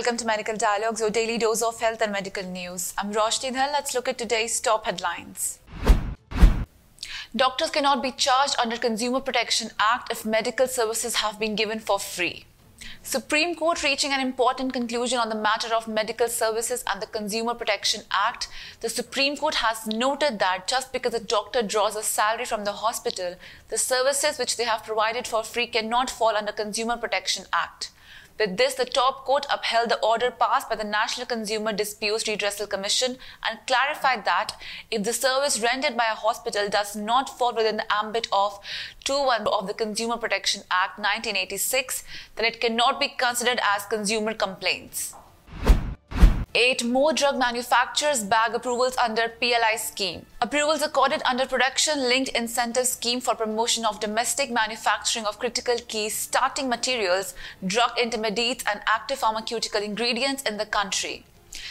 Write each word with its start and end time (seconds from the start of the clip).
welcome 0.00 0.16
to 0.16 0.24
Medical 0.24 0.56
Dialogues, 0.56 1.00
your 1.02 1.10
daily 1.10 1.36
dose 1.36 1.60
of 1.60 1.78
health 1.78 2.00
and 2.00 2.10
medical 2.10 2.42
news. 2.42 2.94
I'm 2.96 3.12
Roshni 3.12 3.50
Dhal. 3.52 3.70
Let's 3.70 3.94
look 3.94 4.08
at 4.08 4.16
today's 4.16 4.58
top 4.58 4.86
headlines. 4.86 5.58
Doctors 7.36 7.68
cannot 7.68 8.02
be 8.02 8.10
charged 8.10 8.56
under 8.58 8.78
Consumer 8.78 9.20
Protection 9.20 9.72
Act 9.78 10.10
if 10.10 10.24
medical 10.24 10.66
services 10.66 11.16
have 11.16 11.38
been 11.38 11.54
given 11.54 11.80
for 11.80 11.98
free. 11.98 12.46
Supreme 13.02 13.54
Court 13.54 13.82
reaching 13.82 14.10
an 14.10 14.20
important 14.20 14.72
conclusion 14.72 15.18
on 15.18 15.28
the 15.28 15.34
matter 15.34 15.74
of 15.74 15.86
medical 15.86 16.28
services 16.28 16.82
and 16.90 17.02
the 17.02 17.06
Consumer 17.18 17.52
Protection 17.52 18.04
Act. 18.10 18.48
The 18.80 18.88
Supreme 18.88 19.36
Court 19.36 19.56
has 19.56 19.86
noted 19.86 20.38
that 20.38 20.66
just 20.66 20.94
because 20.94 21.12
a 21.12 21.20
doctor 21.20 21.62
draws 21.62 21.94
a 21.94 22.02
salary 22.02 22.46
from 22.46 22.64
the 22.64 22.72
hospital, 22.72 23.34
the 23.68 23.76
services 23.76 24.38
which 24.38 24.56
they 24.56 24.64
have 24.64 24.82
provided 24.82 25.26
for 25.26 25.42
free 25.42 25.66
cannot 25.66 26.08
fall 26.08 26.34
under 26.34 26.52
Consumer 26.52 26.96
Protection 26.96 27.44
Act. 27.52 27.90
With 28.40 28.56
this, 28.56 28.72
the 28.72 28.86
top 28.86 29.26
court 29.26 29.44
upheld 29.52 29.90
the 29.90 30.02
order 30.02 30.30
passed 30.30 30.70
by 30.70 30.76
the 30.76 30.82
National 30.82 31.26
Consumer 31.26 31.74
Disputes 31.74 32.24
Redressal 32.24 32.70
Commission 32.70 33.18
and 33.46 33.58
clarified 33.66 34.24
that 34.24 34.52
if 34.90 35.04
the 35.04 35.12
service 35.12 35.60
rendered 35.60 35.94
by 35.94 36.06
a 36.10 36.14
hospital 36.14 36.70
does 36.70 36.96
not 36.96 37.28
fall 37.38 37.54
within 37.54 37.76
the 37.76 37.92
ambit 37.92 38.28
of 38.32 38.58
2.1 39.04 39.46
of 39.46 39.66
the 39.66 39.74
Consumer 39.74 40.16
Protection 40.16 40.62
Act 40.70 40.98
1986, 40.98 42.02
then 42.36 42.46
it 42.46 42.62
cannot 42.62 42.98
be 42.98 43.08
considered 43.08 43.60
as 43.76 43.84
consumer 43.84 44.32
complaints. 44.32 45.14
Eight 46.52 46.82
more 46.82 47.12
drug 47.12 47.38
manufacturers 47.38 48.24
bag 48.24 48.54
approvals 48.56 48.96
under 48.96 49.28
PLI 49.28 49.76
scheme. 49.76 50.26
Approvals 50.40 50.82
accorded 50.82 51.22
under 51.22 51.46
Production 51.46 52.00
Linked 52.08 52.30
Incentive 52.30 52.88
Scheme 52.88 53.20
for 53.20 53.36
promotion 53.36 53.84
of 53.84 54.00
domestic 54.00 54.50
manufacturing 54.50 55.26
of 55.26 55.38
critical 55.38 55.76
key 55.86 56.08
starting 56.08 56.68
materials, 56.68 57.34
drug 57.64 57.92
intermediates, 57.96 58.64
and 58.68 58.80
active 58.92 59.18
pharmaceutical 59.20 59.80
ingredients 59.80 60.42
in 60.42 60.56
the 60.56 60.66
country. 60.66 61.24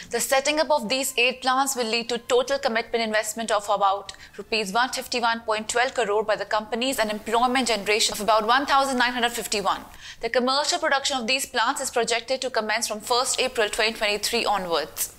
The 0.08 0.18
setting 0.18 0.58
up 0.58 0.70
of 0.70 0.88
these 0.88 1.12
eight 1.16 1.42
plants 1.42 1.76
will 1.76 1.86
lead 1.86 2.08
to 2.08 2.18
total 2.18 2.58
commitment 2.58 3.04
investment 3.04 3.50
of 3.50 3.68
about 3.68 4.12
rupees 4.38 4.72
151.12 4.72 5.94
crore 5.94 6.24
by 6.24 6.36
the 6.36 6.46
companies 6.46 6.98
and 6.98 7.10
employment 7.10 7.68
generation 7.68 8.14
of 8.14 8.20
about 8.20 8.46
1951. 8.46 9.82
The 10.22 10.30
commercial 10.30 10.78
production 10.78 11.18
of 11.18 11.26
these 11.26 11.46
plants 11.46 11.80
is 11.80 11.90
projected 11.90 12.40
to 12.40 12.50
commence 12.50 12.88
from 12.88 13.00
1st 13.00 13.40
April 13.40 13.68
2023 13.68 14.44
onwards. 14.46 15.14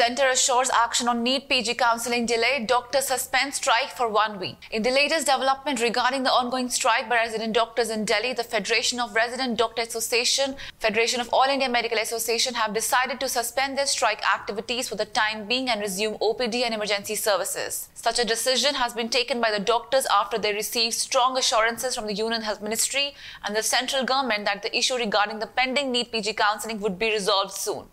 Center 0.00 0.28
assures 0.28 0.70
action 0.70 1.08
on 1.08 1.22
NEET 1.22 1.46
PG 1.46 1.74
counseling 1.74 2.24
delay. 2.24 2.64
Doctors 2.64 3.08
suspend 3.08 3.52
strike 3.52 3.90
for 3.90 4.08
one 4.08 4.40
week. 4.40 4.56
In 4.70 4.82
the 4.82 4.90
latest 4.90 5.26
development 5.26 5.78
regarding 5.78 6.22
the 6.22 6.30
ongoing 6.30 6.70
strike 6.70 7.06
by 7.06 7.16
resident 7.16 7.52
doctors 7.52 7.90
in 7.90 8.06
Delhi, 8.06 8.32
the 8.32 8.42
Federation 8.42 8.98
of 8.98 9.14
Resident 9.14 9.58
Doctor 9.58 9.82
Association, 9.82 10.56
Federation 10.78 11.20
of 11.20 11.28
All 11.34 11.50
India 11.50 11.68
Medical 11.68 11.98
Association 11.98 12.54
have 12.54 12.72
decided 12.72 13.20
to 13.20 13.28
suspend 13.28 13.76
their 13.76 13.84
strike 13.84 14.22
activities 14.26 14.88
for 14.88 14.94
the 14.94 15.04
time 15.04 15.46
being 15.46 15.68
and 15.68 15.82
resume 15.82 16.14
OPD 16.14 16.64
and 16.64 16.72
emergency 16.72 17.14
services. 17.14 17.90
Such 17.92 18.18
a 18.18 18.24
decision 18.24 18.76
has 18.76 18.94
been 18.94 19.10
taken 19.10 19.38
by 19.38 19.50
the 19.50 19.62
doctors 19.62 20.06
after 20.06 20.38
they 20.38 20.54
received 20.54 20.94
strong 20.94 21.36
assurances 21.36 21.94
from 21.94 22.06
the 22.06 22.14
Union 22.14 22.40
Health 22.40 22.62
Ministry 22.62 23.14
and 23.44 23.54
the 23.54 23.62
central 23.62 24.06
government 24.06 24.46
that 24.46 24.62
the 24.62 24.74
issue 24.74 24.94
regarding 24.94 25.40
the 25.40 25.46
pending 25.46 25.92
NEET 25.92 26.10
PG 26.10 26.32
counseling 26.32 26.80
would 26.80 26.98
be 26.98 27.10
resolved 27.10 27.52
soon. 27.52 27.84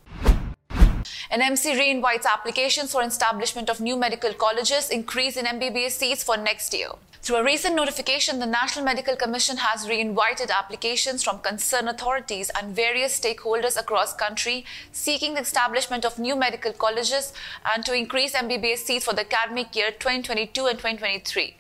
NMC 1.32 1.78
re-invites 1.78 2.26
applications 2.26 2.94
for 2.94 3.04
establishment 3.04 3.70
of 3.70 3.82
new 3.82 3.98
medical 3.98 4.34
colleges, 4.34 4.90
increase 4.90 5.36
in 5.36 5.46
MBBS 5.46 5.92
seats 5.92 6.24
for 6.24 6.38
next 6.38 6.74
year. 6.74 6.88
Through 7.22 7.38
a 7.38 7.44
recent 7.44 7.76
notification, 7.76 8.40
the 8.40 8.46
National 8.46 8.86
Medical 8.86 9.18
Commission 9.18 9.58
has 9.58 9.90
re-invited 9.90 10.50
applications 10.50 11.24
from 11.24 11.40
concerned 11.40 11.90
authorities 11.90 12.50
and 12.58 12.74
various 12.74 13.20
stakeholders 13.20 13.78
across 13.78 14.14
country 14.14 14.64
seeking 14.94 15.34
the 15.34 15.42
establishment 15.42 16.06
of 16.06 16.18
new 16.18 16.38
medical 16.38 16.72
colleges 16.72 17.34
and 17.74 17.84
to 17.84 17.94
increase 17.94 18.34
MBBS 18.34 18.78
seats 18.78 19.04
for 19.04 19.14
the 19.14 19.26
academic 19.30 19.76
year 19.76 19.92
2022 19.92 20.66
and 20.68 20.78
2023. 20.78 21.56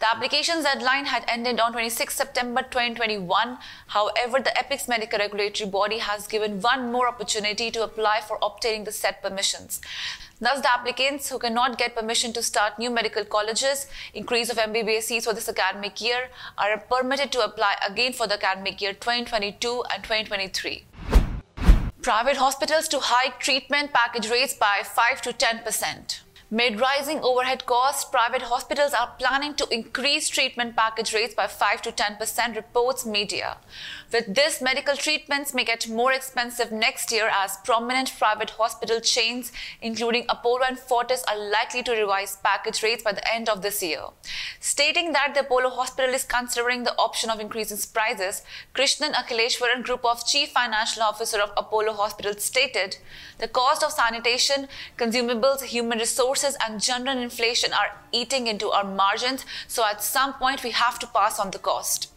The 0.00 0.08
application 0.08 0.62
deadline 0.62 1.06
had 1.06 1.24
ended 1.26 1.58
on 1.58 1.72
26 1.72 2.14
September 2.14 2.62
2021. 2.62 3.58
However, 3.88 4.38
the 4.38 4.52
Apex 4.56 4.86
Medical 4.86 5.18
Regulatory 5.18 5.68
Body 5.68 5.98
has 5.98 6.28
given 6.28 6.60
one 6.60 6.92
more 6.92 7.08
opportunity 7.08 7.72
to 7.72 7.82
apply 7.82 8.20
for 8.20 8.38
obtaining 8.40 8.84
the 8.84 8.92
set 8.92 9.20
permissions. 9.22 9.80
Thus, 10.40 10.60
the 10.60 10.70
applicants 10.70 11.28
who 11.30 11.40
cannot 11.40 11.78
get 11.78 11.96
permission 11.96 12.32
to 12.34 12.44
start 12.44 12.78
new 12.78 12.90
medical 12.90 13.24
colleges, 13.24 13.88
increase 14.14 14.50
of 14.50 14.56
MBBS 14.56 15.02
seats 15.02 15.26
for 15.26 15.34
this 15.34 15.48
academic 15.48 16.00
year, 16.00 16.28
are 16.56 16.78
permitted 16.78 17.32
to 17.32 17.44
apply 17.44 17.74
again 17.84 18.12
for 18.12 18.28
the 18.28 18.34
academic 18.34 18.80
year 18.80 18.92
2022 18.92 19.82
and 19.92 20.04
2023. 20.04 20.84
Private 22.02 22.36
hospitals 22.36 22.86
to 22.86 23.00
hike 23.00 23.40
treatment 23.40 23.92
package 23.92 24.30
rates 24.30 24.54
by 24.54 24.82
5 24.84 25.20
to 25.22 25.32
10 25.32 25.64
percent. 25.64 26.22
Mid 26.50 26.80
rising 26.80 27.20
overhead 27.20 27.66
costs, 27.66 28.06
private 28.06 28.40
hospitals 28.40 28.94
are 28.94 29.12
planning 29.18 29.52
to 29.56 29.68
increase 29.70 30.30
treatment 30.30 30.74
package 30.74 31.12
rates 31.12 31.34
by 31.34 31.46
5 31.46 31.82
to 31.82 31.92
10%, 31.92 32.56
reports 32.56 33.04
media. 33.04 33.58
With 34.10 34.34
this, 34.34 34.62
medical 34.62 34.96
treatments 34.96 35.52
may 35.52 35.64
get 35.64 35.90
more 35.90 36.10
expensive 36.10 36.72
next 36.72 37.12
year 37.12 37.28
as 37.30 37.58
prominent 37.64 38.14
private 38.18 38.48
hospital 38.48 38.98
chains, 38.98 39.52
including 39.82 40.24
Apollo 40.30 40.62
and 40.68 40.78
Fortis, 40.78 41.22
are 41.28 41.36
likely 41.36 41.82
to 41.82 41.92
revise 41.92 42.38
package 42.42 42.82
rates 42.82 43.02
by 43.02 43.12
the 43.12 43.30
end 43.30 43.50
of 43.50 43.60
this 43.60 43.82
year. 43.82 44.04
Stating 44.58 45.12
that 45.12 45.34
the 45.34 45.40
Apollo 45.40 45.68
Hospital 45.68 46.14
is 46.14 46.24
considering 46.24 46.84
the 46.84 46.96
option 46.96 47.28
of 47.28 47.40
increasing 47.40 47.76
prices, 47.92 48.42
Krishnan 48.74 49.12
Akhileswaran, 49.12 49.82
Group 49.82 50.02
of 50.02 50.26
Chief 50.26 50.48
Financial 50.48 51.02
Officer 51.02 51.42
of 51.42 51.52
Apollo 51.58 51.92
Hospital, 51.92 52.32
stated 52.38 52.96
the 53.36 53.48
cost 53.48 53.84
of 53.84 53.92
sanitation, 53.92 54.66
consumables, 54.96 55.60
human 55.60 55.98
resources, 55.98 56.37
and 56.44 56.80
general 56.80 57.18
inflation 57.18 57.72
are 57.72 57.96
eating 58.12 58.46
into 58.46 58.70
our 58.70 58.84
margins, 58.84 59.44
so 59.66 59.84
at 59.84 60.02
some 60.02 60.34
point 60.34 60.62
we 60.62 60.70
have 60.70 60.98
to 60.98 61.06
pass 61.06 61.38
on 61.38 61.50
the 61.50 61.58
cost. 61.58 62.12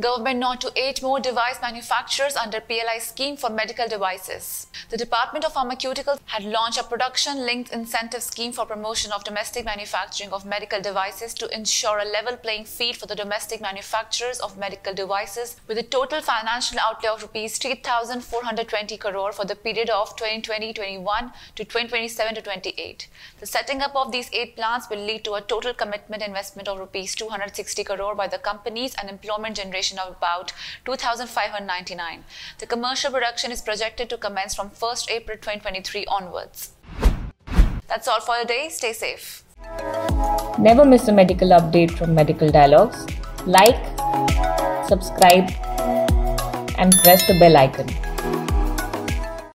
Government 0.00 0.40
not 0.40 0.62
to 0.62 0.72
eight 0.74 1.02
more 1.02 1.20
device 1.20 1.58
manufacturers 1.60 2.34
under 2.34 2.62
PLI 2.62 2.98
scheme 2.98 3.36
for 3.36 3.50
medical 3.50 3.86
devices. 3.86 4.66
The 4.88 4.96
Department 4.96 5.44
of 5.44 5.52
Pharmaceuticals 5.52 6.18
had 6.24 6.44
launched 6.44 6.78
a 6.78 6.84
production-linked 6.84 7.70
incentive 7.70 8.22
scheme 8.22 8.52
for 8.52 8.64
promotion 8.64 9.12
of 9.12 9.22
domestic 9.22 9.66
manufacturing 9.66 10.30
of 10.30 10.46
medical 10.46 10.80
devices 10.80 11.34
to 11.34 11.54
ensure 11.54 11.98
a 11.98 12.06
level 12.06 12.38
playing 12.38 12.64
field 12.64 12.96
for 12.96 13.04
the 13.04 13.14
domestic 13.14 13.60
manufacturers 13.60 14.40
of 14.40 14.56
medical 14.56 14.94
devices 14.94 15.56
with 15.68 15.76
a 15.76 15.82
total 15.82 16.22
financial 16.22 16.78
outlay 16.80 17.10
of 17.10 17.20
rupees 17.20 17.58
3,420 17.58 18.96
crore 18.96 19.32
for 19.32 19.44
the 19.44 19.54
period 19.54 19.90
of 19.90 20.16
2020-21 20.16 21.32
to 21.54 21.66
2027-28. 21.66 23.08
The 23.40 23.46
setting 23.46 23.82
up 23.82 23.94
of 23.94 24.10
these 24.10 24.30
eight 24.32 24.56
plants 24.56 24.88
will 24.88 25.04
lead 25.04 25.22
to 25.24 25.34
a 25.34 25.42
total 25.42 25.74
commitment 25.74 26.22
investment 26.22 26.66
of 26.66 26.78
rupees 26.78 27.14
260 27.14 27.84
crore 27.84 28.14
by 28.14 28.26
the 28.26 28.38
companies 28.38 28.94
and 28.98 29.10
employment 29.10 29.58
of 29.98 30.16
about 30.16 30.52
2,599. 30.84 32.24
The 32.58 32.66
commercial 32.66 33.10
production 33.10 33.50
is 33.50 33.60
projected 33.60 34.08
to 34.10 34.16
commence 34.16 34.54
from 34.54 34.70
1st 34.70 35.10
April 35.10 35.36
2023 35.36 36.06
onwards. 36.06 36.70
That's 37.88 38.08
all 38.08 38.20
for 38.20 38.40
today. 38.40 38.68
Stay 38.68 38.92
safe. 38.92 39.44
Never 40.58 40.84
miss 40.84 41.08
a 41.08 41.12
medical 41.12 41.48
update 41.48 41.90
from 41.90 42.14
Medical 42.14 42.48
Dialogues. 42.50 43.06
Like, 43.46 43.82
subscribe, 44.88 45.50
and 46.78 46.92
press 47.02 47.26
the 47.26 47.36
bell 47.38 47.56
icon. 47.56 48.11